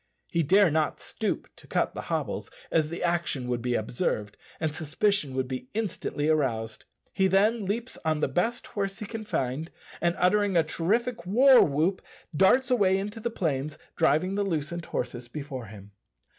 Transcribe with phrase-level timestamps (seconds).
[0.31, 4.73] He dare not stoop to cut the hobbles, as the action would be observed, and
[4.73, 6.85] suspicion would be instantly aroused.
[7.13, 9.69] He then leaps on the best horse he can find,
[10.01, 12.01] and uttering a terrific war whoop
[12.35, 15.91] darts away into the plains, driving the loosened horses before him.